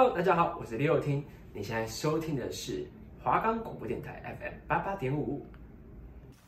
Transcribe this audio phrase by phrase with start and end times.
[0.00, 1.22] Hello，大家好，我是李友听。
[1.52, 2.86] 你现在收听的是
[3.22, 5.44] 华冈广播电台 FM 八八点五。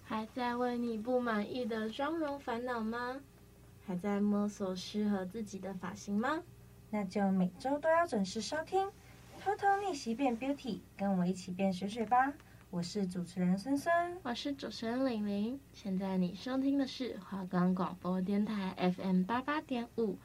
[0.02, 3.20] 还在为你不满意的妆容烦恼吗？
[3.86, 6.42] 还在摸索适合自己的发型吗？
[6.88, 8.86] 那就每周都要准时收听
[9.44, 10.56] 《偷偷逆袭变 Beauty》，
[10.96, 12.32] 跟我一起变水水吧。
[12.70, 13.92] 我是主持人孙孙，
[14.22, 15.60] 我是主持人玲玲。
[15.74, 20.16] 现在你收听的是华冈广播电台 FM 八八点五。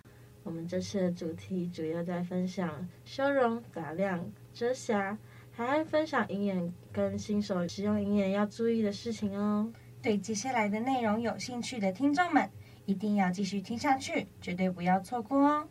[0.47, 5.17] 我们这次的主题主要在分享修容、打亮、遮瑕，
[5.51, 9.69] 还会分享银眼跟新手使用银眼要注意的事情哦。
[10.01, 12.49] 对接下来的内容有兴趣的听众们，
[12.85, 15.67] 一定要继续听下去，绝对不要错过哦。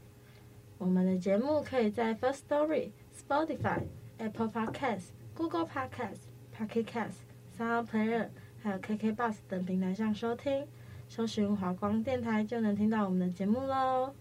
[0.77, 3.81] 我们的节目可以在 First Story、Spotify、
[4.19, 7.25] Apple Podcasts、Google Podcasts、Pocket Casts、
[7.59, 8.29] Sound Player，
[8.63, 10.67] 还有 KK Bus 等平台上收听，
[11.09, 14.15] 搜寻华光电台就能听到我们的节目喽。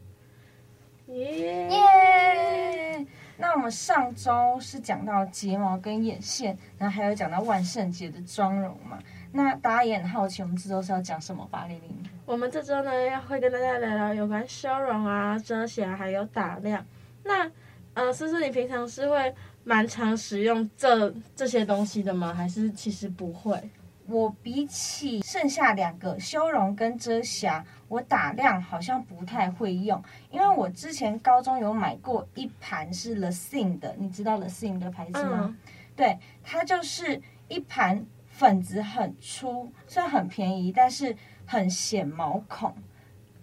[1.08, 3.06] 耶耶！
[3.38, 8.98] 那我们上周是讲到睫毛跟眼线，然后还有讲到万圣节的妆容嘛。
[9.32, 11.66] 那大家也很好奇，我们这周是要讲什么吧？
[11.68, 16.84] 玲玲，我们这周呢要会跟大家聊聊有关修容啊、遮瑕还有打亮。
[17.24, 17.52] 那
[17.94, 22.34] 呃，思思，你平常是会蛮常使用这这些东西的吗？
[22.34, 23.62] 还是其实不会？
[24.08, 35.46] 我比起剩下两个修容跟遮瑕，我打亮好像不太会用，因为我之前高中有买过一盘是 The Sin 的，你知道 The Sin 的牌子吗？
[35.46, 35.58] 嗯、
[35.96, 41.16] 对，它就是一盘粉质很粗，虽然很便宜，但是
[41.48, 42.76] 很显毛孔，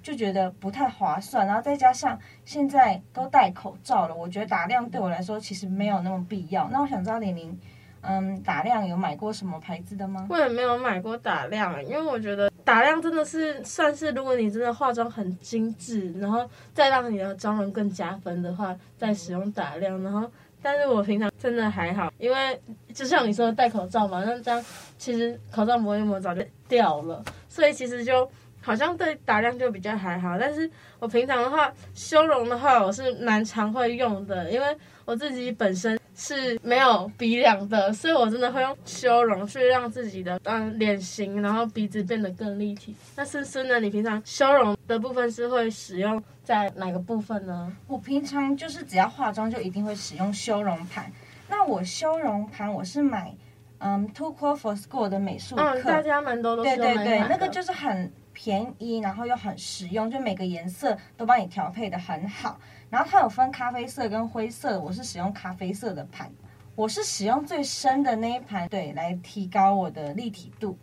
[0.00, 1.44] 就觉得不太划算。
[1.44, 6.68] 然后再加上现在都戴口罩了，我觉得打亮对我来说其实没有那么必要。
[6.70, 7.58] 那我想知道玲玲。
[8.02, 10.26] 嗯，打亮有买过什么牌子的吗？
[10.28, 20.02] 我也没有买过打亮，因为我觉得打亮真的是算是，如果你真的化妆很精致，然后再让你的妆容更加分的话，再使用打亮。
[20.02, 20.28] 然后，
[20.60, 22.60] 但是我平常真的还好，因为
[22.92, 24.64] 就像你说的戴口罩嘛，那这样
[24.98, 28.28] 其实口罩抹一抹早就掉了，所以其实就
[28.62, 30.38] 好像对打量就比较还好。
[30.38, 34.66] 但是我平常的话，修容的话，我是蛮常会用的，因为
[35.04, 35.98] 我自己本身。
[36.14, 42.94] 是没有鼻梁的，所以我真的会用修容去让自己的嗯脸型，然后鼻子变得更立体。
[43.16, 43.80] 那思思呢？
[43.80, 47.74] 你平常修容的部分是会使用在哪个部分呢？
[47.88, 51.10] 我平常就是只要化妆就一定会使用修容盘。
[51.48, 53.34] 那我修容盘我是买
[53.78, 58.12] 嗯 Too Cool for School 的美术课，嗯，大家蛮多都是对对对，那个就是很
[58.44, 62.58] 便宜，然后又很实用，就每个颜色都帮你调配的很好。
[62.90, 66.28] 然后它有分咖啡色跟灰色，我是使用咖啡色的盘，
[66.74, 70.76] 我是使用最深的那一盘，对，来提高我的立体度。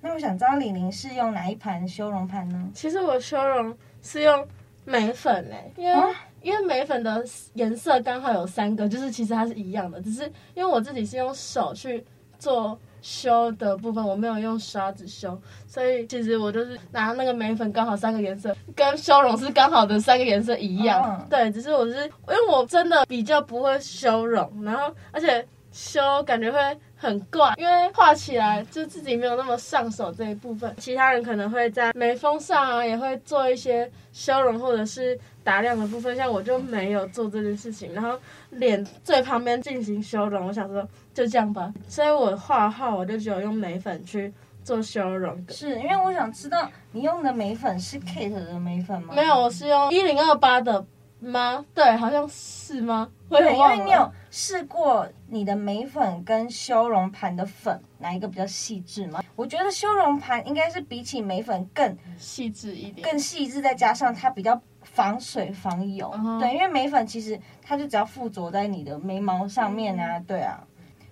[0.00, 2.70] 那我想知道李玲是用哪一盘修容盘呢？
[2.72, 4.48] 其实我修容是用
[4.86, 6.08] 眉粉诶，因为、啊、
[6.40, 10.24] 因为眉粉的颜色刚好有三个，就是其实它是一样的，只是
[10.54, 12.02] 因为我自己是用手去
[12.38, 12.78] 做。
[13.02, 21.02] 修的部分我没有用刷子修，所以其实我就是拿那个眉粉，刚好三个颜色，跟修容是刚好的三个颜色一样。
[21.02, 26.58] 哦、对，只是我是因为我真的比较不会修容，然后而且修感觉会
[26.96, 30.74] 很怪，因为画起来就自己没有那么上手这一部分。
[30.78, 37.92] 其他人可能会在眉峰上啊也会做一些修容或者是打亮的部分，像我就没有做这件事情。
[37.92, 38.18] 然后
[38.50, 40.86] 脸最旁边进行修容，我想说。
[41.16, 44.30] 就这样吧，所以我画画我就只有用眉粉去
[44.62, 45.42] 做修容。
[45.48, 49.14] 是因为我想知道你用的眉粉是 Kate 的眉粉吗？
[49.16, 50.84] 没有，我是用一零二八的
[51.18, 51.64] 吗？
[51.72, 53.08] 对，好像是吗？
[53.30, 59.24] 对，因为你有试过你的眉粉跟修容盘的粉哪一个比较细致吗？
[59.36, 66.10] 我觉得修容盘应该是比起眉粉更细致一点，更细致，再加上它比较防水防油。
[66.10, 66.40] Uh huh.
[66.40, 70.62] 对，因为眉粉其实它就只要附着在你的眉毛上面啊，对啊。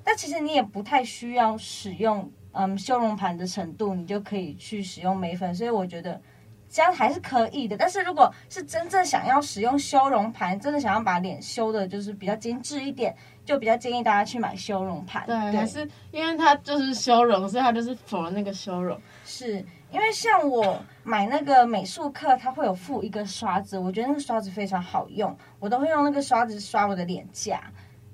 [0.04, 6.20] 但其实你也不太需要使用嗯修容盘的程度，你就可以去使用眉粉，所以我觉得
[6.68, 7.76] 这样还是可以的。
[7.76, 15.24] 但是如果是真正想要使用修容盘，真的想要把脸修的就是比较精致一点，就比较建议大家去买修容盘。
[15.26, 19.00] 对，还是因为它就是修容，所以它就是 for 那个修容。
[19.24, 27.62] 是因为像我买那个美术课，它会有附一个刷子，我觉得那个刷子非常好用，我都会用那个刷子刷我的脸颊。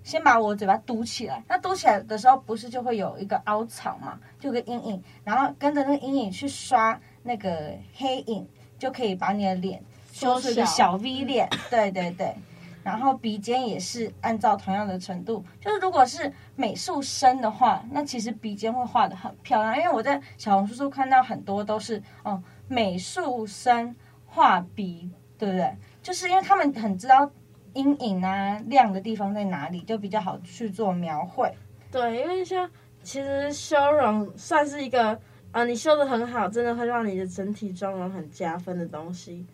[0.02, 8.49] 先把我嘴巴嘟起来，那嘟起来的时候不是就会有一个凹槽嘛，就有个阴影，然后跟着那个阴影去刷那个黑影，
[8.79, 11.49] 就可以把你的脸修出一个小 V 脸。
[11.69, 12.35] 对对对，
[12.82, 23.94] 然后鼻尖也是按照同样的程度，就是如果是美术生的话，那其实鼻尖会画的很漂亮，因为我在小红书上看到很多都是哦美术生
[24.26, 25.76] 画鼻，对不对？
[26.02, 27.31] 就是因为他们很知道。
[27.75, 31.52] 阴影啊亮的地方在哪里，就比较好去做描绘。
[31.90, 32.70] 对，因为像
[33.02, 35.19] 其实修容算是一个啊、
[35.52, 39.44] 呃，你修的很好，真的会让你的整体妆容很加分的东西。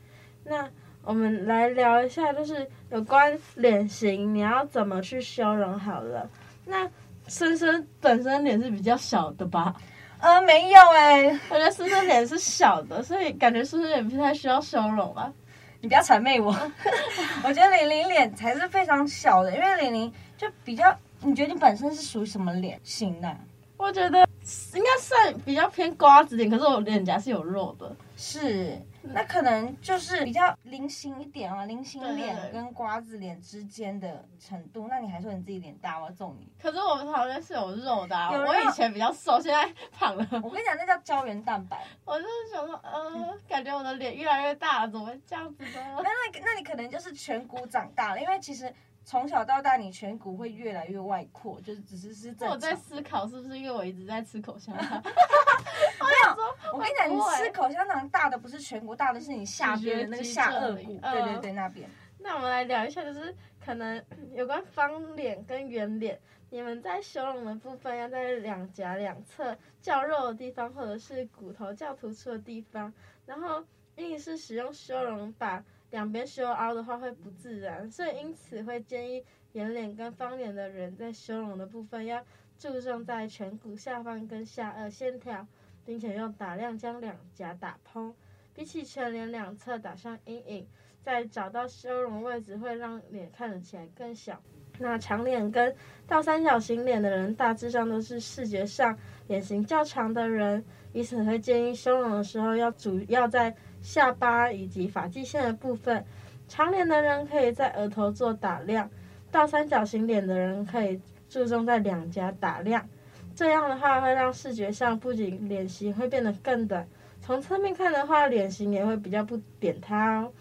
[0.45, 0.69] 那
[1.03, 6.29] 我们来聊一下，就是有关脸型，你要怎么去修容好了。
[6.65, 6.89] 那
[7.29, 9.75] 深深本身脸是比较小的吧？
[10.19, 15.33] 呃，没有哎、欸，我觉得深深脸是小的，所以感觉深深脸不太需要修容吧？
[15.81, 16.51] 你不要谄媚我，
[17.45, 23.37] 我觉得玲玲脸才是非常小的，因为玲玲就比较，你觉得你本身是属于什么脸型的？
[23.77, 24.27] 我觉得
[24.75, 28.81] 应该算比较偏瓜子脸，可是我脸颊是有肉的，是。
[29.03, 34.89] 那可能就是比较菱形一点啊，菱形脸跟瓜子脸之间的程度。
[34.89, 36.51] 那你还说你自己脸大，我要揍你。
[36.61, 40.27] 可是我们旁边是有肉的、啊，我以前比较瘦，现在胖了。
[40.43, 41.85] 我跟你讲，那叫胶原蛋白。
[42.05, 45.71] 我就是想说，呃， 感觉我的脸越来越大了，怎么会这样子呢？
[46.03, 48.73] 那那那你可能就是颧骨长大了，因为其实。
[49.07, 52.49] 从小到大，你颧骨会越来越外扩，就是只是是正常。
[52.51, 55.01] 我在思考是不是因为我一直在吃口香糖？
[55.07, 60.99] 没有，我跟你讲，你吃口香糖大的不是颧骨，大的是你下边的那个下颚骨。
[60.99, 61.89] 对对对，那边。
[62.19, 63.33] 那我们来聊一下，就是
[63.65, 66.19] 可能有关方脸跟圆脸，
[66.51, 72.93] 你们在修容的部分要在两颊两侧较肉的地方，或者是骨头较突出的地方，
[73.25, 73.65] 然后
[73.99, 75.65] 硬是使用修容把。
[75.91, 82.23] 两边修凹的话会不自然，所以因此会建议圆脸跟方脸的人在修容的部分要
[82.59, 85.47] 注重在颧骨下方跟下颚线条，
[85.85, 88.13] 并且用打亮将两颊打蓬，
[88.53, 90.67] 比起全脸两侧打上阴影，
[91.03, 94.43] 再找到修容位置会让脸看起来更小。
[94.79, 95.75] 那长脸跟
[96.07, 98.99] 倒三角形脸的人大致上都是视觉上
[99.29, 100.63] 脸型较长的人，
[100.93, 103.57] 因此会建议修容的时候要主要在。
[103.87, 106.05] 下巴以及发际线的部分，
[106.49, 108.91] 长脸的人可以在额头做打亮，
[109.31, 112.85] 倒三角形脸的人可以注重在两颊打亮。
[113.33, 116.85] 这样的话会让视觉上不仅脸型会变得更短，
[117.21, 120.33] 从侧面看的话，脸型也会比较不扁塌哦。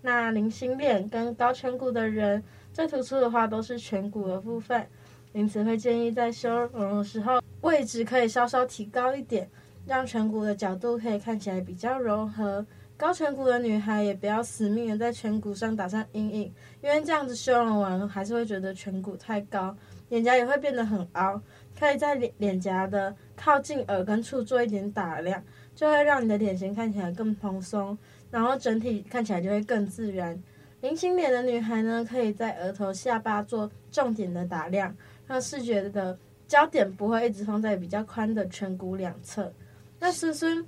[0.00, 4.86] 那菱形脸跟高颧骨的人，最突出的话都是颧骨的部分，
[5.32, 9.50] 因此会建议在修容的时候，位置可以稍稍提高一点，
[9.84, 12.64] 让颧骨的角度可以看起来比较柔和。
[12.96, 19.76] 高颧骨的女孩也不要死命的在颧骨上打上阴影，因为这样子修容完还是会觉得颧骨太高，
[20.08, 21.40] 脸颊也会变得很凹。
[21.76, 25.42] 可以在脸脸颊的靠近耳根处做一点打亮，
[25.74, 27.98] 就会让你的脸型看起来更蓬松，
[28.30, 30.40] 然后整体看起来就会更自然。
[30.80, 34.94] 菱形脸的女孩呢，可以在额头、下巴做重点的打亮，
[35.26, 39.52] 让视觉的焦点不会一直放在比较宽的颧骨两侧。
[39.98, 40.64] 那孙孙。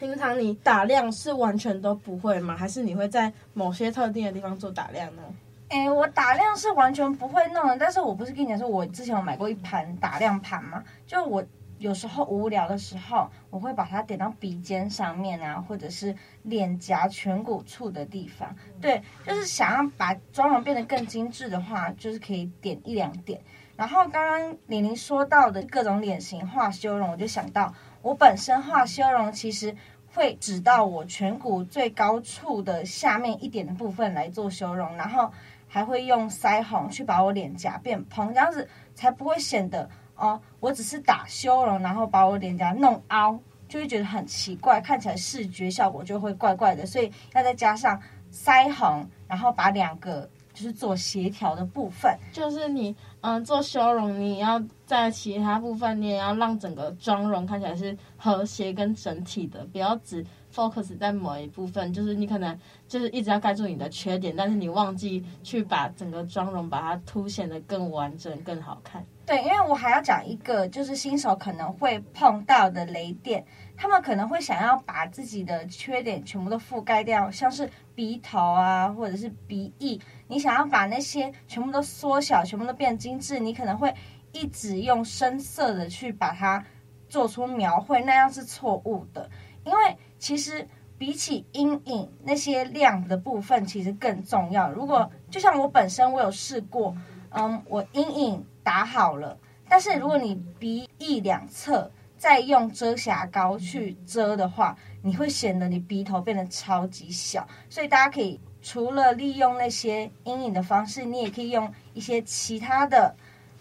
[0.00, 2.56] 平常你打亮是完全都不会吗？
[2.56, 5.22] 还是你会在某些特定的地方做打亮呢？
[5.68, 7.76] 哎、我打亮是完全不会弄的。
[7.76, 10.82] 但是我不是跟你讲说，我之前有买过一盘打亮盘吗？
[11.06, 11.44] 就我
[11.76, 18.56] 有时候无聊的时候，我会把它点到鼻尖上面啊，或者是脸颊颧骨处的地方。
[18.80, 23.38] 对，就是想要把妆容变得更精致的话，就是可以点一两点。
[23.76, 27.74] 然后刚刚玲玲说到的各种脸型画修容，我就想到。
[28.02, 29.76] 我本身画修容，其实
[30.12, 35.30] 会指到我颧骨最高处的下面一点的部分来做修容，然后
[35.68, 43.38] 还会用腮红去把我脸颊变蓬，这样子才不会显得哦，我只是打修容，然后把我脸颊弄凹，
[43.68, 48.00] 就会觉得很奇怪，看起来视觉效果就会怪怪的，所以要再加上
[48.32, 52.94] 腮红，然后把两个就是做协调的部分，就是你。
[53.22, 60.24] 嗯，做修容你要在其他部分，你也要让整个妆容看起来是和谐跟整体的，不要只
[60.54, 61.92] focus 在某一部分。
[61.92, 62.58] 就是你可能
[62.88, 69.04] 就是一直要盖住你的缺点，但是你忘记去把整个妆容把它凸显得更完整、更好看。
[69.26, 73.44] 对，因为我还要讲一个，就是新手可能会碰到的雷点，
[73.76, 80.00] 他们可能会想要把自己的缺点全部都覆盖掉，像是鼻头啊，或者是鼻翼。
[80.30, 83.92] 你想要把那些全部都缩小，全部都变精致，你可能会
[84.30, 86.64] 一直用深色的去把它
[87.08, 89.28] 做出描绘，那样是错误的。
[89.64, 90.64] 因为其实
[90.96, 94.70] 比起阴影那些亮的部分，其实更重要。
[94.70, 96.96] 如果就像我本身，我有试过，
[97.30, 99.36] 嗯，我阴影打好了，
[99.68, 107.44] 但是如果你鼻翼两侧再用遮瑕膏去遮的话，你会显得你鼻头变得超级小。
[107.68, 108.40] 所以大家可以。
[108.62, 113.14] 除了利用那些阴影的方式，你也可以用一些其他的，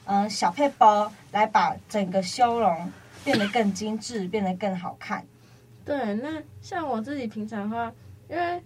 [0.05, 2.91] 嗯，小配包来把整个修容
[3.23, 5.25] 变得更精致，变得更好看。
[5.85, 7.91] 对，那像我自己平常的话，
[8.29, 8.61] 因为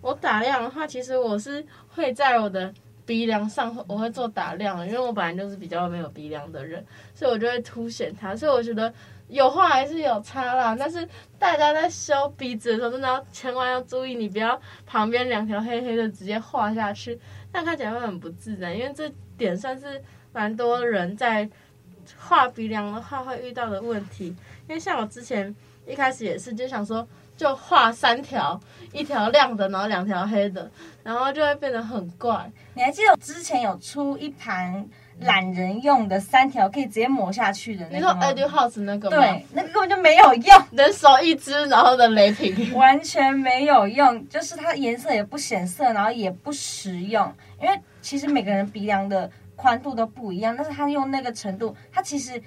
[0.00, 2.72] 我打亮的话，其实我是会在我的
[3.10, 8.36] 鼻梁上我会做打亮，因为我本来就是比较没有鼻梁的人，所以我就会凸显它。
[8.36, 8.94] 所以我觉得
[9.26, 11.04] 有画还是有差啦，但是
[11.36, 17.18] 大家在修鼻子的时候，真的要千万要注意，你不要旁边两条黑黑的直接画下去，
[17.52, 18.78] 那看起来会很不自然。
[18.78, 20.00] 因为这点算是
[20.32, 21.50] 蛮多人在
[22.16, 24.26] 画鼻梁的话会遇到的问题。
[24.68, 25.52] 因为像我之前
[25.84, 27.04] 一开始也是就想说。
[27.40, 28.60] 就画三条，
[28.92, 30.70] 一条亮的，然后两条黑的，
[31.02, 32.52] 然后就会变得很怪。
[32.74, 34.86] 你还记得我之前有出一盘
[35.20, 38.30] 懒人用的三条可以直接抹下去的那个吗？
[38.30, 39.16] 你说 Etude House 那个吗？
[39.16, 47.32] 对，那个根本就没有用，人手一支，然后的雷霆完全没有用，就是它颜色也不显色，然后也不实用。
[47.58, 52.42] 因为其实每个人鼻梁的宽度都不一样，但是它用那个程度，它其实。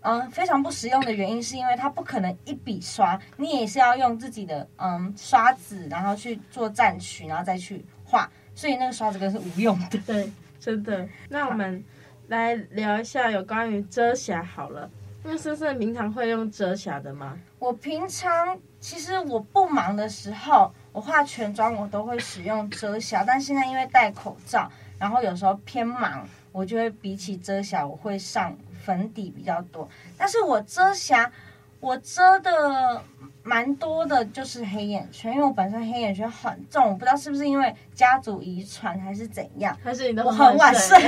[0.00, 9.98] 嗯，非常不实用的原因是因为它不可能一笔刷，你也是要用自己的嗯刷子，然后去做蘸取，然后再去画，所以那个刷子根是无用的。
[10.06, 11.06] 对，真的。
[11.28, 11.84] 那我们
[12.28, 14.88] 来聊一下有关于遮瑕好了。
[15.24, 17.36] 那思思平常会用遮瑕的吗？
[17.58, 28.56] 我平常其实我不忙的时候，我化全妆我都会使用遮瑕，但现在因为戴口罩，然后有时候偏忙，我就会比起遮瑕，我会上。
[28.88, 31.30] 粉底比较多，但是我遮瑕，
[31.78, 33.04] 我遮的
[33.42, 40.98] 蛮多的，就是黑眼圈，因为我本身黑眼圈很重，我不知道是不是因为家族遗传还是怎样，还是你的我很晚睡，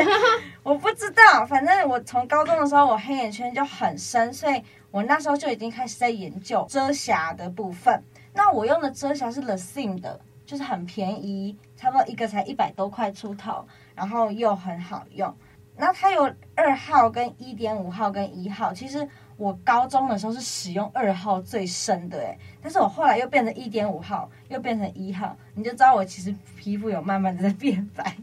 [0.63, 8.05] 我不知道，反正我从高中的时候我黑眼圈就很深，所以我那时候就已经开始在研究遮瑕的部分。
[8.35, 15.35] 那我用的遮瑕是 LeSing 的，就是很便宜，差不多一个才一百多块出头，然后又很好用。
[15.81, 19.09] 那它有二号跟一点五号跟一号，其实
[19.39, 28.15] 我高中的时候是使用二号最深的诶，但是我后来又变成一点五号，又变成一号，你就知道我其实皮肤有慢慢的在变白。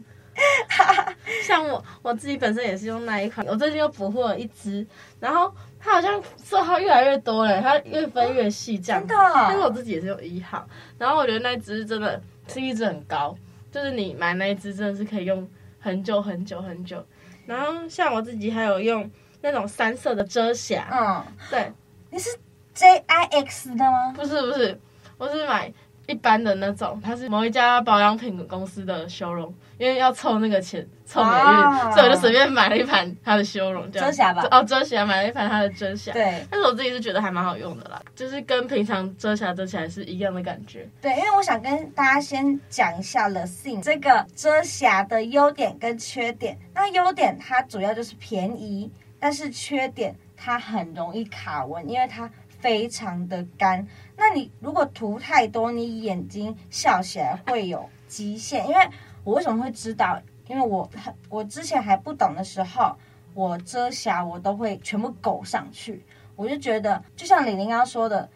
[1.44, 4.86] 像我我自己本身也是用那一款，我最近又补货了一支，
[5.18, 9.00] 然后它好像色号越来越多了，它越分越细这样。
[9.00, 9.32] 真的？
[9.34, 10.64] 但是我自己也是用一号，
[10.96, 13.36] 然后我觉得那一支真的 CP 值很高，
[13.72, 15.48] 就是你买那一支真的是可以用
[15.80, 17.04] 很久很久很久。
[17.48, 21.72] 然后像我自己还有用那种三色的遮瑕，嗯，对，
[22.10, 22.28] 你是
[22.74, 24.12] J I X 的吗？
[24.14, 24.78] 不是不是，
[25.16, 25.72] 我是买
[26.08, 40.88] 一般的那种，它是某一家保养品公司的修容，因为要凑那个钱凑美运，所以我就随便买了一盘它的修容，遮瑕吧，哦遮瑕，买了一盘它的遮瑕，对，但是我自己是觉得还蛮好用的啦，就是跟平常遮瑕遮起来是一样的感觉。
[40.98, 46.58] 对，因为我想跟大家先讲一下 LeSing 这个遮瑕的优点跟缺点。
[46.74, 53.86] 那优点它主要就是便宜，但是缺点它很容易卡纹，因为它非常的干。
[54.18, 58.68] 那你如果涂太多，你眼睛笑起来会有极限。
[58.68, 58.80] 因为
[59.22, 60.20] 我为什么会知道？
[60.48, 60.90] 因为我
[61.28, 62.96] 我之前还不懂的时候，
[63.32, 66.04] 我遮瑕我都会全部勾上去。
[66.34, 68.28] 我就觉得，就像李玲刚刚说的，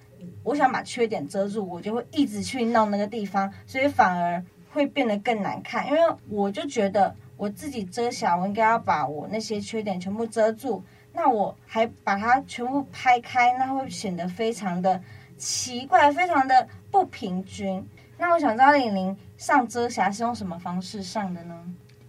[0.45, 5.87] 我想把缺点遮住，我就会一直去弄那个地方，所以反而会变得更难看。
[5.89, 10.85] 因为我就觉得我自己遮瑕，我应该要把我那些缺点全部遮住。
[11.15, 15.01] 那我还把它全部拍开，那会显得非常的
[15.42, 17.84] 奇怪，非常的不平均。
[18.16, 21.61] 那我想知道李玲上遮瑕是用什么方式上的呢？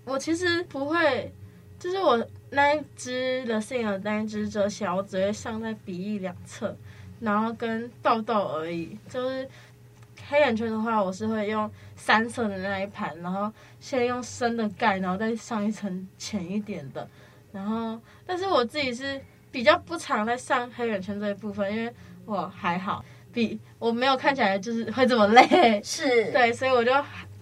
[0.06, 1.34] 我其实不会，
[1.80, 6.78] 就是我那一支的 LeSing 的那一支遮瑕，我只会上在鼻翼两侧，
[7.20, 8.96] 然后跟痘痘而已。
[9.10, 9.50] 就是
[10.30, 17.10] 黑眼圈的话，我是会用三色的那一盘，然后先用深的盖，然后再上一层浅一点的。
[17.52, 21.92] 然后，但是我自己是比较不常在上黑眼圈这一部分，因为
[22.26, 25.82] 我还好，比我没有看起来就是会这么累。
[25.84, 26.92] 是对，所以我就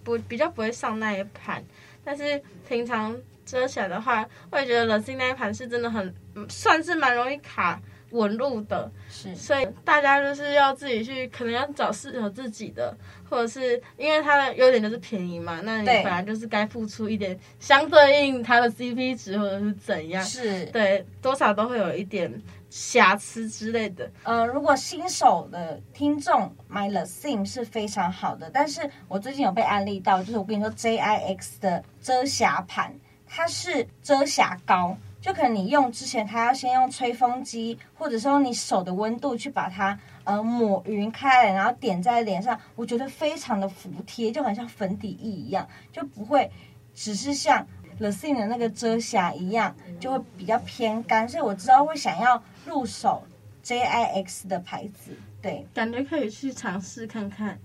[0.04, 1.64] 不比较不会上那一盘。
[2.04, 6.14] 但是平常遮瑕的话，我也觉得 LeSing 那一盘是真的很
[6.50, 7.80] 算是蛮容易卡
[8.10, 8.92] 纹路的。
[9.10, 12.96] 是，所以大家就是要自己去，可能要找适合自己的，
[13.30, 22.34] 或者是因为它的优点就是便宜嘛，那你本来就是该付出一点相对应它的 CP 值或者是怎样，是对，多少都会有一点
[22.72, 24.10] 瑕疵之类的。
[24.24, 32.96] 呃，如果新手的听众买 LeSing 是非常好的，但是我最近有被安利到，就是我跟你说 JIX 的遮瑕盘，
[33.28, 46.50] 它是遮瑕膏，就可能你用之前，它要先用吹风机，或者说你手的温度去把它呃抹匀开来，然后点在脸上，我觉得非常的服帖，就很像粉底液一样，就不会
[46.96, 47.68] 只是像
[48.02, 52.42] LeSing 的那个遮瑕一样，就会比较偏干，所以我知道会想要。
[52.64, 53.24] 入手
[53.64, 57.58] JIX 的牌子，对，感觉可以去尝试看看。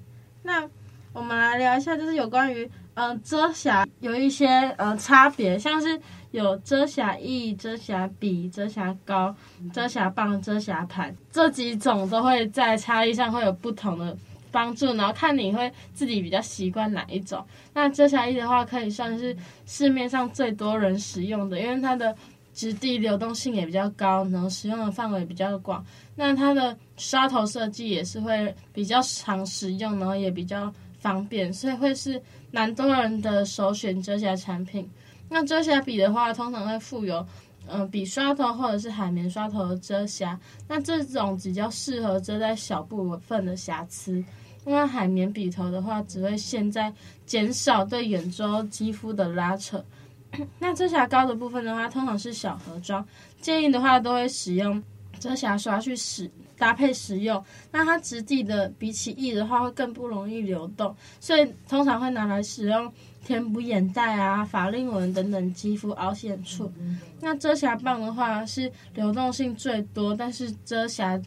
[0.43, 0.67] 那
[1.13, 2.65] 我们来聊一下，就是有关于
[2.95, 4.47] 嗯、呃，遮瑕有一些
[4.79, 6.01] 呃差别，像是
[6.31, 9.37] 有遮瑕液、遮瑕笔、遮瑕膏、
[9.71, 14.17] 遮瑕棒、遮瑕盘这几种都会在差异上会有不同的
[14.57, 17.45] 帮助，然后看你会自己比较习惯哪一种。
[17.75, 19.37] 那遮瑕液的话，可以算是
[19.67, 22.17] 市面上最多人使用的，因为它的
[22.55, 25.85] 质地流动性也比较高，然后使用的范围比较广。
[26.15, 32.19] 那它的刷头设计也是会比较常使用，然后也比较方便，所以会是
[32.51, 34.89] 蛮多人的首选遮瑕产品。
[35.29, 37.27] 那遮瑕笔的话，通常会附有，
[37.69, 40.39] 嗯、笔刷头或者是海绵刷头的遮瑕。
[40.67, 44.25] 那这种比较适合遮在小部分的瑕疵。
[44.67, 46.93] 那海绵笔头的话，只会现在
[47.25, 49.83] 减少对眼周肌肤的拉扯。
[50.59, 53.07] 那遮瑕膏的部分的话，通常是小盒装，
[53.41, 54.83] 建议的话都会使用
[55.19, 56.31] 遮瑕刷去使。
[56.59, 62.91] 搭配使用，那它质地的比起液的话会更不容易流动，所以通常会拿来使用
[63.23, 66.73] 填补眼袋啊、法令纹等等肌肤凹陷处。
[67.21, 71.21] 那遮瑕棒的话是流动性最多，但是遮瑕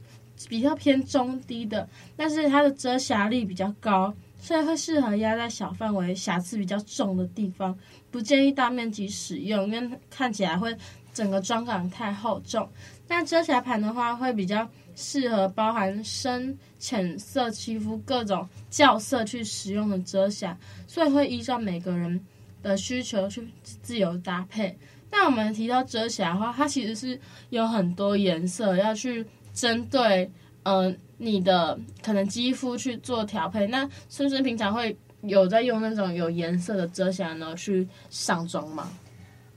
[0.48, 7.77] 比较偏中低的，但是它的遮瑕力比较高，所以会适合压在小范围、瑕疵比较重的地方，
[8.10, 10.75] 不建议大面积使用，因为看起来会
[11.13, 12.69] 整个妆感太厚重。
[13.08, 14.69] 那遮瑕盘的话会比较。
[15.01, 22.19] 适合包含深浅色肌肤各种校色去使用的遮瑕，所以会依照每个人
[22.62, 24.77] 的需求去自由搭配。
[25.10, 27.17] 那我们提到遮瑕的话，它其实是
[27.50, 29.25] 有很多颜色要去
[29.59, 30.31] 针对，
[30.63, 33.67] 嗯、呃，你的可能肌肤去做调配。
[33.67, 38.87] 那是不是平常会有在用那种有颜色的遮瑕呢去上妆吗？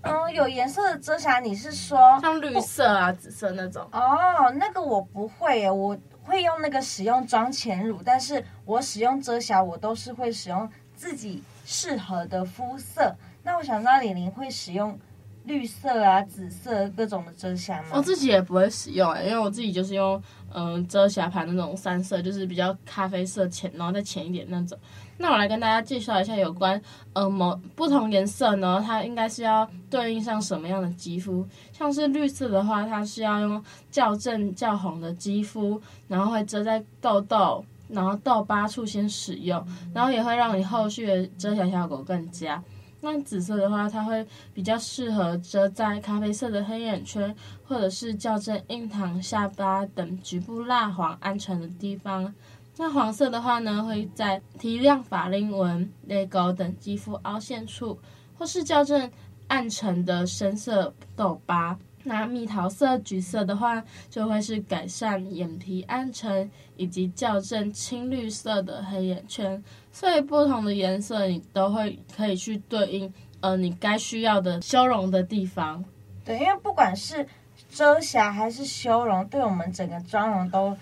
[0.01, 3.87] 嗯，有颜色的遮瑕，你是说像绿色啊、紫色那种？
[3.93, 13.15] 哦，那个我不会耶，我会用那个使用妆前乳，但是我使用遮瑕，我都是会使用自己适合的肤色。
[13.45, 14.99] 那我想知道李玲会使用
[15.45, 17.89] 绿色啊、紫色各种的遮瑕吗？
[17.95, 20.23] 我自己也不会使用哎，因为我自己就是用
[20.55, 24.79] 嗯、遮瑕盘那种三色，就是比较咖啡色浅，然后再浅一点那种。
[25.17, 26.81] 那我来跟大家介绍一下有关，
[27.15, 31.47] 呃，某不同颜色呢，它应该是要对应上什么样的肌肤。
[31.73, 42.63] 像是绿色的话，它是要用较正较红的肌肤，然后会遮在痘痘，然后痘疤处先使用，然后也会让你后续的遮瑕效果更佳。
[43.05, 47.35] 那紫色的话，它会比较适合遮在咖啡色的黑眼圈，
[47.67, 52.33] 或者是校正印堂、下巴等局部蜡黄暗沉的地方。
[52.77, 57.99] 那黄色的话呢，会在提亮法令纹、泪沟等肌肤凹陷处，
[58.39, 59.11] 或是校正
[59.49, 61.77] 暗沉的深色痘疤。
[62.05, 69.63] 那蜜桃色、橘色的话，就会是改善眼皮暗沉以及校正青绿色的黑眼圈。
[69.91, 75.85] 所以不同的颜色，你都会可以去对应呃你该需要的修容的地方。
[76.25, 77.27] 对，因为不管是
[77.71, 80.77] 遮瑕还是修容，对我们整个妆容都。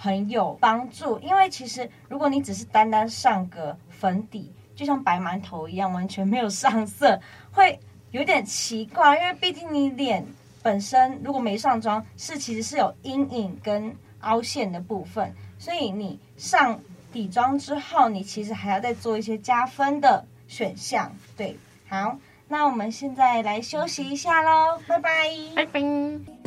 [0.00, 7.76] 很有帮助，因为其实如果你只是单单上个粉底，就像白馒头一样，完全没有上色，会
[8.12, 9.18] 有点奇怪。
[9.18, 10.24] 因为毕竟你脸
[10.68, 16.78] 本身如果没上妆，是其实是有阴影跟凹陷的部分，所以你上
[17.10, 21.10] 底妆之后，你其实还要再做一些加分的选项。
[21.38, 21.56] 对，
[21.88, 26.37] 好，那我们现在来休息一下喽，拜拜，拜拜。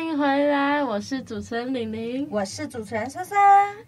[0.00, 3.36] 欢迎回来，我是主持人玲玲，我是主持人珊珊。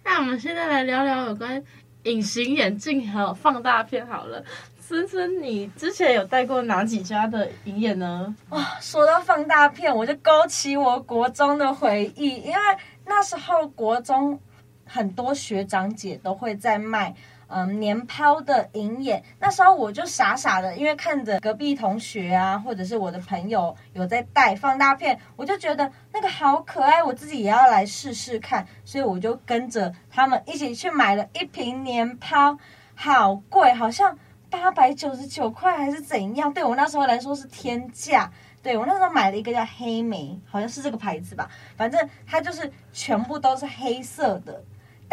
[0.05, 1.65] 那我们现在来聊聊有关
[2.03, 4.45] 隐形眼镜还有放大片好了。
[4.79, 8.37] 森森，你之前有戴过哪几家的隐眼呢？
[8.51, 12.59] 哇、哦，说到放大片，我就勾起我国中的回忆，因为
[13.07, 14.39] 那时候国中
[14.85, 17.15] 很多学长姐都会在卖。
[17.55, 32.57] 嗯，年抛的银眼，那时候我就傻傻的，因为看着隔壁同学啊，或者是我的朋友有在戴放大片，我就觉得那个好可爱，我自己也要来试试看，所以我就跟着他们一起去买了一瓶年抛，
[32.95, 36.51] 好贵，好像八百九十九块还是怎样？
[36.53, 38.33] 对我那时候来说是天价。
[38.63, 44.63] 对我那时候买了一个叫黑莓，好像是这个牌子吧，反正它就是全部都是黑色的，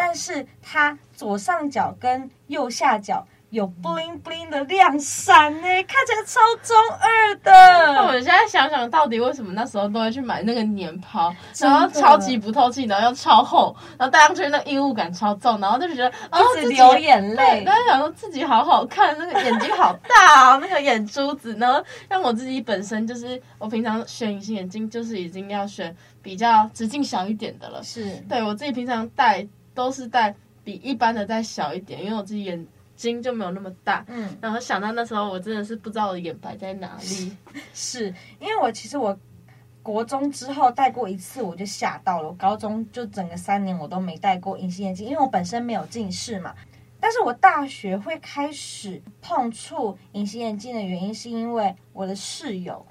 [0.00, 3.26] 但是它左上角跟右下角。
[3.50, 7.50] 有 bling bling 的亮闪呢，看起来超中二的。
[7.94, 17.64] 那我现在想想，到底为什么那时候都会去买那个年抛，然后超级不透气，然后又超厚，然后戴上去那异物感超重，然后就觉得哦，自己流眼泪。
[17.64, 21.52] 刚才想说自己好好看，那个眼睛好大哦，那个眼珠子。
[21.58, 27.82] 然后像我自己本身就是，我平常选隐形眼镜就是已经要选比较直径小一点的了。
[27.82, 29.44] 是对我自己平常戴
[29.80, 32.66] 都是戴比一般的再小一点，因为我自己眼。
[33.00, 37.34] 睛就没有那么大，嗯，然后想到那时候，我真的是不知道我的眼白在哪里。
[37.72, 39.18] 是因为我其实我
[39.82, 42.28] 国中之后戴过一次，我就吓到了。
[42.28, 46.54] 我高中就整个三年我都没戴过隐形眼镜，因为我本身没有近视嘛。
[47.00, 52.86] 但是我大学会开始碰触隐形眼镜的原因，是因为我的室友，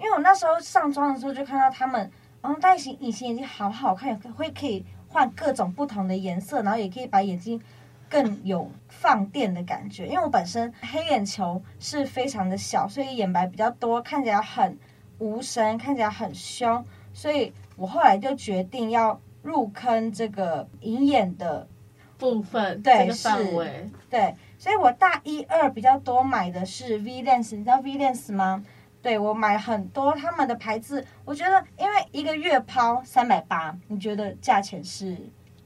[0.00, 7.62] 因为我那时候上妆的时候就看到他们，嗯，戴隐形隐形眼镜好好看，会可以换各种不同的颜色，然后也可以把眼睛。
[8.06, 14.78] 更有放电的感觉，因为我本身黑眼球是非常的小，所以眼白比较多，看起来很
[15.18, 21.66] 无神，看起来很凶，所以我后来就决定要入坑这个隐眼的
[22.18, 28.64] 部分，对，这个范围，对，所以我大一二比较多买的是 V Lens，你知道 V Lens 吗？
[29.04, 35.14] 对，我买很多他们的牌子，我觉得因为一个月抛三百八，你觉得价钱是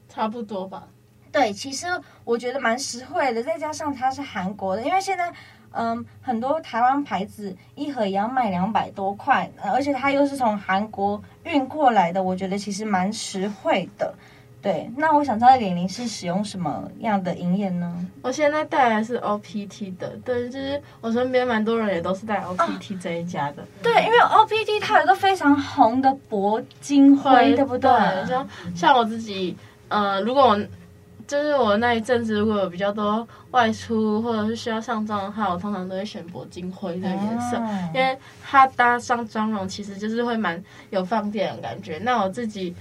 [0.08, 0.88] 差不多吧？
[1.30, 1.86] 对，其实
[2.24, 5.32] 我觉得蛮实惠的，再加上它是韩国的，因为现在
[5.70, 14.12] 嗯很多台湾牌子一盒也要卖两百多块，而且它又是从韩国运过来的，我觉得其实蛮实惠的。
[14.60, 17.94] 对，那我想知道玲玲是使用什么样的银眼呢？
[18.22, 23.62] 我现在戴的是 OPT 的，对，就是我身边蛮多人也都是戴 OPT 这一家的。
[23.62, 27.90] 哦、对，因为 OPT 它有一个非常红的铂金灰，对不对？
[28.26, 29.56] 像像我自己，
[29.88, 30.60] 呃，如果我。
[31.26, 41.98] 就是我那一阵子，如果有比较多外出或者是需要上妆的话，我通常都会选铂金灰的颜色，嗯、因为它搭上妆容其实就是会蛮有放电的感觉。
[41.98, 42.74] 那我自己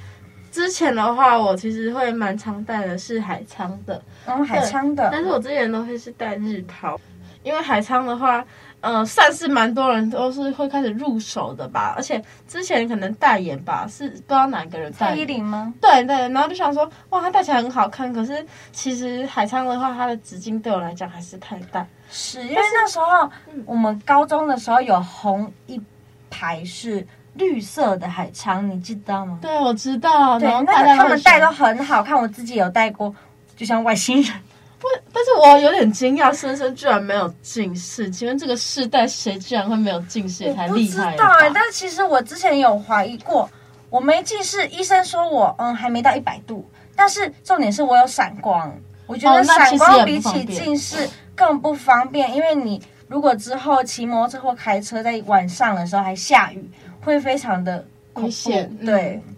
[0.51, 6.99] 之前的话，我其实会蛮常戴的是海昌的，嗯，海昌的，但是我之前都会是戴日抛，
[7.43, 8.45] 因为海昌的话。
[8.81, 15.15] 嗯、呃，算是蛮多人都是会开始入手的吧，而且之前可能代言吧，是不知道哪个人代言。
[15.15, 15.73] 蔡依林吗？
[15.81, 21.85] 对对，然后就想说，哇，它戴起来很好看，可是其实海昌的话，它的直径对我来讲还是太大。
[22.11, 23.27] 是因为那时候
[23.65, 25.81] 我们高中的时候有红一
[26.29, 27.05] 排是
[27.37, 29.39] 绿色的海昌，你知道吗？
[29.41, 30.39] 对，我知道。
[30.39, 33.13] 对，那个他们戴都很好看，我自己有戴过，
[33.55, 34.33] 就像外星人。
[34.79, 38.09] 不，但是我有点惊讶，深深居然没有近视。
[38.09, 40.43] 请问这个世代谁居然会没有近视？
[40.43, 41.05] 也太厉害了！
[41.05, 43.49] 我不知道哎，但其实我之前有怀疑过，
[43.89, 46.69] 我没近视，医生说我嗯还没到一百度。
[46.95, 48.71] 但是重点是我有闪光，
[49.07, 56.69] 我觉得闪光比起近视更不方便，因为你如果之后骑摩托车或开车在晚上的时候还下雨，
[57.07, 58.69] 会非常的危险。
[58.85, 59.21] 对。
[59.25, 59.33] 嗯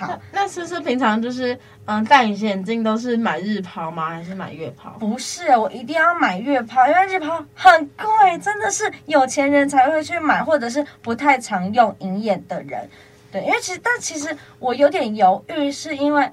[0.00, 4.08] 那那是不是平常就是嗯戴隐形眼镜都是买日抛吗？
[4.08, 4.90] 还是买月抛？
[4.98, 12.88] 不是，我一定要买月抛，因为日抛很贵，真的是有钱人才会去买，或者是不太常用隐眼的人。
[13.30, 16.28] 对，因为其实但其实我有点犹豫，是因为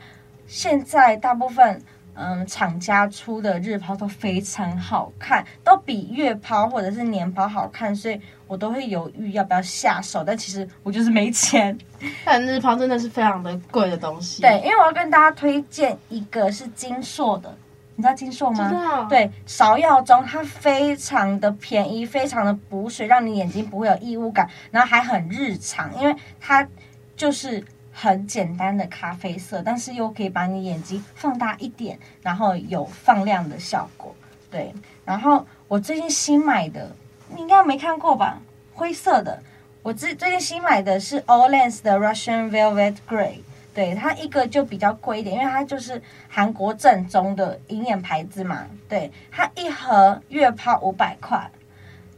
[0.47, 1.79] 现在大部分。
[2.15, 10.23] 嗯，厂家出的日抛都非常好看，都比月抛或者是年抛好看，所以我都会犹豫要不要下手。
[10.23, 11.77] 但其实我就是没钱。
[12.25, 14.41] 但日抛真的是非常的贵的东西。
[14.41, 17.55] 对，因为我要跟大家推荐一个是金硕的，
[17.95, 18.67] 你知道金硕吗？
[18.69, 19.05] 知道。
[19.05, 26.67] 对，芍药中它非常的便宜，非常的补水，让你眼睛不会有异物感，然后还很日常，因为它
[27.15, 27.63] 就是。
[28.01, 34.15] 很简单的咖啡色，但是又可以把你眼睛放大一点，然后有放亮的效果。
[34.49, 36.95] 对，然后我最近新买的，
[37.35, 38.39] 你应该没看过吧？
[38.73, 39.43] 灰色的，
[39.83, 43.41] 我最最近新买的是 Olens 的 Russian Velvet Grey。
[43.73, 48.65] 对，它一个就比较贵一点，因为它就是韩国正宗的银眼牌子嘛。
[48.87, 51.51] 对，它一盒月抛五百块，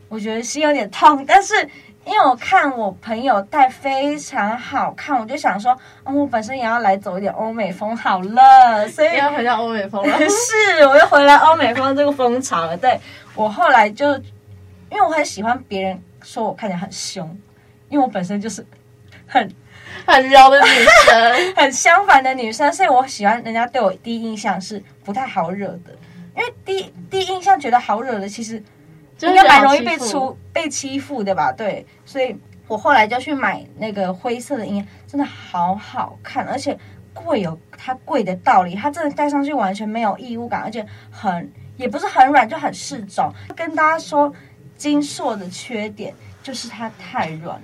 [0.09, 1.67] 我觉得心有点痛，但是。
[2.03, 10.17] 因为我看我朋友戴非常好看，我就想说，嗯，我本身也要来走一点欧美风好了， 所以要回到欧美风了。
[10.27, 12.75] 是，我又回来欧美风这个风潮了。
[12.75, 12.99] 对，
[13.35, 14.13] 我后来就，
[14.89, 17.37] 因为我很喜欢别人说我看起来很凶，
[17.89, 18.65] 因为我本身就是
[19.27, 19.53] 很
[20.05, 20.67] 很柔的女
[21.05, 25.95] 生， 很相反的女生，所以我喜欢人家对我第一印象是不太好惹的，
[26.35, 28.61] 因为第一第一印象觉得好惹的，其实
[29.29, 31.51] 应该蛮容易被出被欺负的吧？
[31.51, 32.35] 对，所以
[32.67, 36.77] 我后来就去买那个灰色的银，真的好好看，而且
[37.13, 43.31] 贵有它贵的道理，它真的戴上去完全没有异物感，而且很也不是很软，就很适中。
[43.55, 44.33] 跟大家说，
[44.77, 47.61] 金硕的缺点就是它太软了，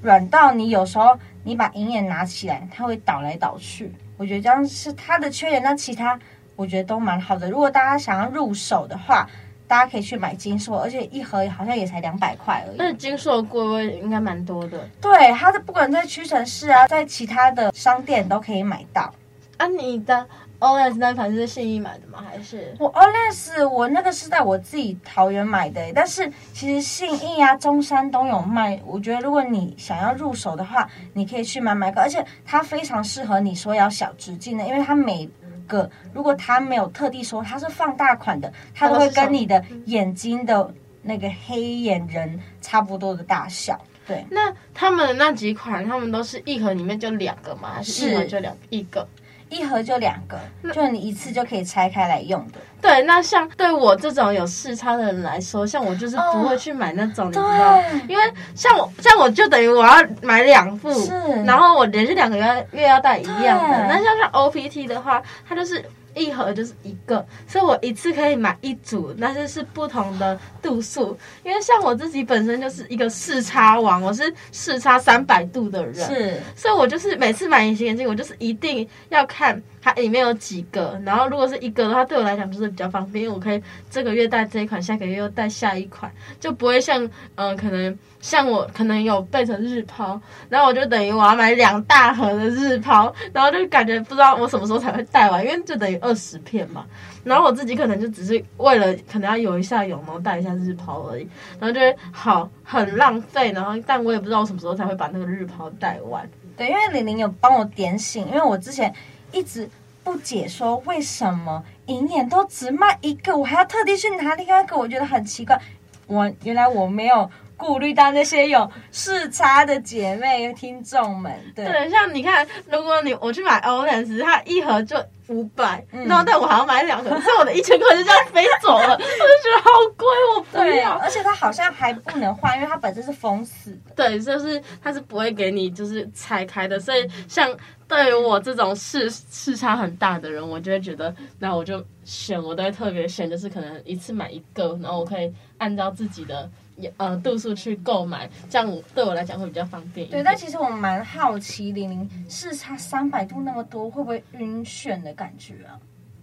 [0.00, 3.92] 软到你有时候你把银眼拿起来，它会倒来倒去。
[4.16, 6.18] 我觉得这样是它的缺点，那其他
[6.56, 7.50] 我觉得都蛮好的。
[7.50, 9.28] 如果大家想要入手的话，
[9.72, 12.76] 大家可以去买金硕，而且一盒好像也才两百块而已。
[12.76, 14.86] 那金硕的柜位应该蛮多的。
[15.00, 19.10] 对，它的不管在屈臣氏啊，在其他的商店都可以买到。
[19.56, 20.26] 啊，你的
[20.58, 22.22] OLED 那盘是信义买的吗？
[22.30, 28.78] 还是我 OLED 我那个是在我自己桃园买的，但是其实信义啊、中山都有卖。
[28.84, 35.26] 我觉得如果你想要入手的话，你可以去买买个，而且它非常适合你说要小直径的，因为它每
[35.72, 43.80] 个如果他没有特地说他是放大款的，它都会跟你的眼睛的那个黑眼人差不多的大小。
[44.06, 47.70] 对，那他们的那几款，他们都是一盒里面就两个吗？
[47.76, 49.08] 还是一盒就两一个？
[49.52, 50.38] 一盒就两个，
[50.72, 52.58] 就你一次就可以拆开来用的。
[52.80, 61.12] 对，那像对我这种有视差的人来说，像我就是不会去买那种，哦、你知道，因为像我像我就等于我要买两副，是
[61.44, 63.86] 然后我连续两个月月要戴一样的。
[63.86, 65.84] 那像像 OPT 的话，它就是。
[66.14, 71.16] 一盒就是一个，所以我一次可以买一组，但是是不同的度数。
[71.44, 95.98] 因为像我自己本身就是一个视差王，我是视差三百度的人，是，所以我就是每次买隐形眼镜，我就是一定要看它里面有几个，然后如果是一个的话，对我来讲就是比较方便，因为我可以这个月带这一款，下个月又带下一款，就不会像嗯、可能像我可能有备成日抛，然后我就等于我要买两大盒的日抛，然后就感觉不知道我什么时候才会带完，因为就等于。
[96.02, 96.84] 二十片嘛，
[97.22, 101.28] 然后我自己可能就只是为了可能要游一下泳，然后带一下日抛而已，
[101.60, 106.28] 然后就会好很浪费，然后但我也不知道我什么时候才会把那个日抛带完。
[106.56, 108.92] 对，因为玲玲有帮我点醒，因为我之前
[109.32, 109.68] 一直
[110.04, 115.60] 不解说为什么银眼都只卖一个，我还要特地去拿另外一个，我觉得很奇怪。
[116.06, 117.28] 我原来我没有。
[117.54, 124.96] 顾虑到那些有视差的姐妹听众们，对，对，像你看，如果你我去买 OLED，它一盒就
[125.28, 130.64] 五百，嗯，然后但我还要买两盒，所以我的一千块就这样飞走了， 我就觉得好贵，我不要。
[130.64, 133.94] 对，而且它好像还不能换，因为它本身是封死的。
[133.94, 137.48] 对，就是它是不会给你就是拆开的，所以像
[137.92, 146.50] 对于我这种视视差很大的人，我就会觉得，那我就选，我都会特别选，就是可能一次买一个，然后我可以按照自己的。
[146.96, 150.08] 呃，度数去购买，这样对我来讲会比较方便。
[150.08, 155.78] 对，但其实我蛮好奇，玲玲视差三百度那么多，会不会晕眩的感觉啊？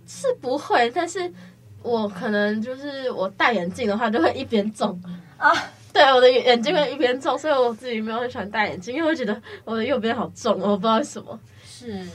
[0.08, 1.32] 是不会，但是
[1.84, 5.00] 我可能就是我戴眼镜的话，就会一边肿
[5.38, 5.54] 啊。
[5.94, 11.40] 对，我的眼睛会一边重，所以我自己没有很喜欢戴眼镜，因为我觉得我的右边好重，我不知道为什么。
[11.80, 12.06] 是，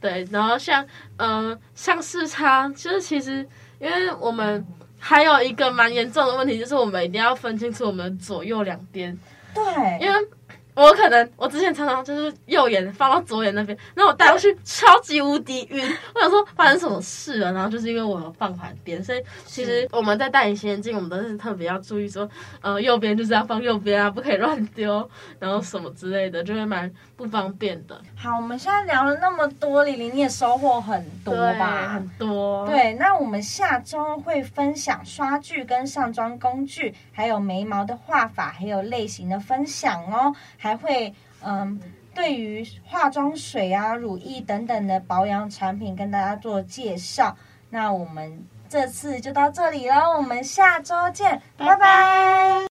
[0.00, 0.84] 对，然后像
[1.16, 3.46] 嗯、呃，像视差，就是其实
[3.78, 4.64] 因为我们。
[5.04, 9.18] 还有一个蛮严重的问题，就是我们一定要分清楚我们左右两边。
[9.52, 9.64] 对，
[10.00, 10.28] 因为。
[10.74, 15.84] 我可能我之前常常就是右眼放到左眼那边，然后我戴上去超级无敌晕。
[16.14, 22.28] 我想说发生什么事了，然后就是因为我有放反边，所以其实我们在戴隐形眼镜，我们都是特别要注意说，
[22.62, 25.08] 呃，右边就是要放右边啊，不可以乱丢，
[25.38, 28.00] 然后什么之类的，就会蛮不方便的。
[28.16, 31.90] 好，我们现在聊了那么多，李玲你也收获很多吧？
[31.92, 32.66] 很多。
[32.66, 40.34] 对，那我们下周会分享刷具跟上妆工具，还有眉毛的画法，还有类型的分享哦。
[40.62, 41.12] 还会
[41.44, 41.80] 嗯，
[42.14, 47.36] 对于化妆水啊、乳液等等的保养产品跟大家做介绍。
[47.68, 51.74] 那我们这次就到这里了，我们下周见，拜拜。
[51.74, 52.52] 拜拜。